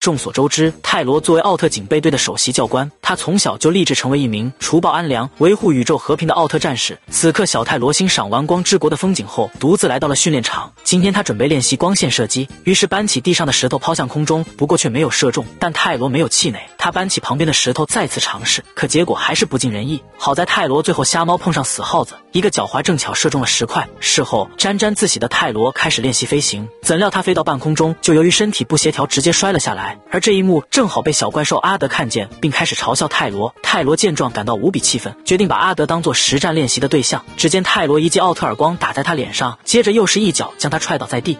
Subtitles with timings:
[0.00, 6.98] 众所周知，泰罗作为奥特警备队的首席教官，他从小就立志成为一名除暴安良、维护宇宙和平的奥特战士。
[7.10, 10.72] 此刻，小泰罗欣赏完光之国的风景后，独自来到了训练场。
[10.84, 15.44] 今天他准备练习光线射击，于是搬起地上的石头抛向空中，不过却没有射中。
[15.58, 20.02] 但泰罗没有气馁，他搬起旁边的石头再次尝试，可结果还是不尽人意。
[20.16, 23.86] 好在泰罗最后瞎猫碰上死耗子，一个脚踝正巧射中了石块。
[24.00, 29.89] 事后沾沾自喜的泰罗开始练习飞行，怎料他飞到半空中，就由于身体不协调，直接摔了下来。
[30.10, 33.54] 而这一幕正好被小怪兽阿德看见，并开始嘲笑泰罗。
[33.62, 37.24] 泰罗见状，感到无比气愤，决定把阿德当做实战练习的对象。
[37.36, 41.38] 只见泰罗一记奥特耳光打在他脸上，接着又是一脚将他踹倒在地。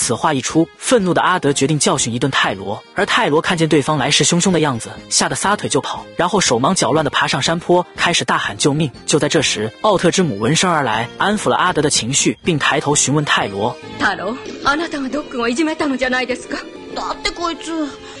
[0.00, 2.82] 此话一出，愤怒的阿德决定教训一顿泰罗。
[2.94, 8.90] 而泰罗看见对方来势汹汹的样子，吓得撒腿就跑，然后手忙脚乱地爬上山坡，开始大喊救命。
[9.06, 16.58] 就在这时，奥特之母闻声而来，安抚了阿德的情绪，并抬头询问泰罗：“泰罗，あなたがドッグをいじめたのじゃないですか？”
[16.94, 17.70] だってこいつ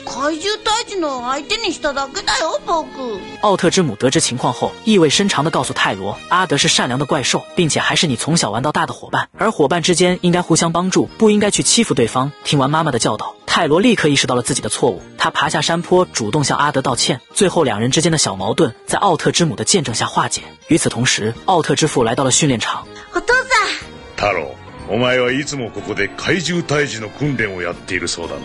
[0.04, 3.18] 怪獣退治の相手にしただけだよ，僕。
[3.40, 12.30] 奥特之母得知情况后，意味深长地告诉泰罗，阿德是善良的怪兽，并且还是你从小玩到大的伙伴，而伙伴之间应该互相帮助，不应该去欺负对方。
[12.44, 17.20] 听完妈妈的教导，泰罗立刻意识到了自己的错误，他爬下山坡，主动向阿德道歉。
[17.32, 20.42] 最后，两人之间的小矛盾在奥特之母的见证下化解。
[20.68, 22.86] 与此同时，奥特之父来到了训练场。
[23.14, 24.16] お父さん。
[24.16, 24.46] 太郎，
[24.88, 28.42] お前はいつもここで怪獣退治の訓練をやっているそうだな。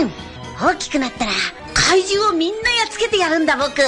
[0.00, 0.10] うん。
[0.60, 1.32] 大きくなったら
[1.72, 3.82] 怪獣をみんなやっつけてやるんだ僕。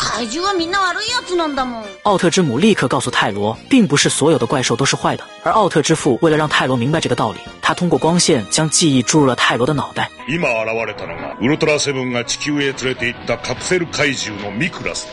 [0.00, 1.84] 怪獣はみんな悪いやつなんだもん。
[2.04, 5.24] 奥特之母立刻告诉泰罗，并不是所有的怪兽都是坏的。
[5.42, 10.08] 而奥特之父为了让泰罗明白这个道理，他通过光线将记忆注入了泰罗的脑袋。
[10.28, 15.08] 今現れたのがウルトラセブンが地球へ連れて行ったカプセル怪獣のミクラス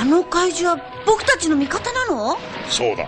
[0.00, 2.38] あの怪獣は僕たちの味方なの？
[2.68, 3.06] そうだ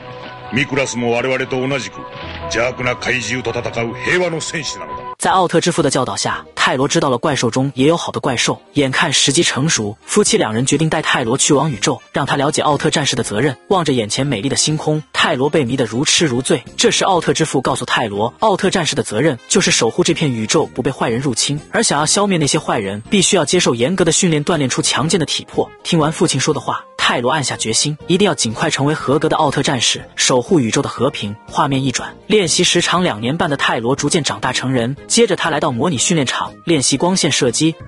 [0.53, 1.97] ミクラスも我々と同じく
[2.42, 8.61] 邪悪な怪獣と戦う平和の戦士なのだ在奥特之父的教导下，泰罗知道了怪兽中也有好的怪兽。
[8.73, 13.56] 眼看时机成熟，夫妻两人决定带泰罗去往宇宙，让他了解奥特战士的责任。
[13.69, 16.64] 望着眼前美丽的星空，泰罗被迷得如痴如醉。
[16.77, 25.70] 这时，奥特之父告诉泰罗，奥特战士的责任就是守护这片宇宙不被坏人入侵，而想要消灭那些坏人，必须要接受严格的训练，锻炼出强健的体魄。
[25.85, 26.85] 听完父亲说的话。
[27.05, 31.35] 泰罗暗下决心，一定要尽快成为合格的奥特战士，守护宇宙的和平。
[31.48, 34.97] 画面一转，练习时长两年半的泰罗逐渐长大成人。
[35.12, 37.74] 接着，他来到模拟训练场练习光线射击。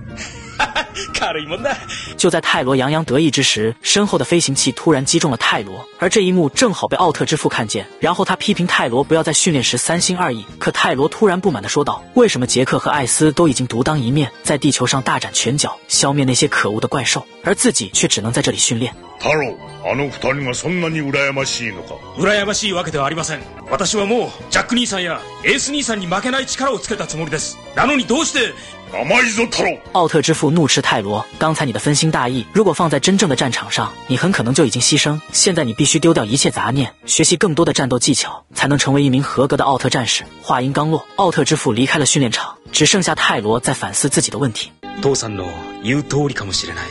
[2.15, 7.87] 就在泰罗洋洋得意之时，身后的飞行器突然击中了泰罗，而这一幕正好被奥特之父看见。
[7.99, 10.45] 然后他批评泰罗不要在训练时三心二意。
[10.59, 18.93] 可泰罗突然不满地说道：“为什么杰克和艾斯都已经独当一面，在地球上大展拳脚，消灭那些可恶的怪兽，而自己却只能在这里训练？”
[19.24, 21.94] 太郎，あの二人がそんなに羨ましいのか？
[22.16, 23.40] 羨ましいわけではありません。
[23.70, 27.58] 私はもうジャック兄さんやエース兄さんに負けない力をつけたつもりです。
[27.76, 28.54] なのにどうして？
[28.92, 29.78] 甘いぞ太郎！
[29.92, 35.20] 奥特之父怒斥泰罗：“刚才你的分心大意，如果放在真正的战场上，你很可能就已经牺牲。
[35.30, 44.72] 现在你必须丢掉一切杂念，学习更多的战斗技巧，才能成为一名合格的奥特战士。”话音刚落，奥特之父离开了训练场，只剩下泰罗在反思自己的问题。
[45.00, 45.44] 父さんの
[45.84, 46.84] 言う通りかもしれない。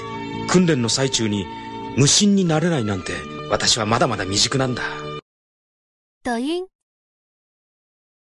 [0.47, 1.45] 訓練の最中に
[1.97, 3.12] 無心になれないなんて、
[3.50, 4.82] 私はまだまだ未熟なんだ。
[6.25, 6.73] 抖音。